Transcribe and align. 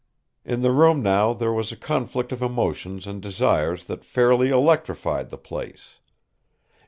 In 0.43 0.63
the 0.63 0.71
room 0.71 1.03
now 1.03 1.31
there 1.31 1.53
was 1.53 1.71
a 1.71 1.75
conflict 1.75 2.31
of 2.31 2.41
emotions 2.41 3.05
and 3.05 3.21
desires 3.21 3.85
that 3.85 4.03
fairly 4.03 4.49
electrified 4.49 5.29
the 5.29 5.37
place. 5.37 5.99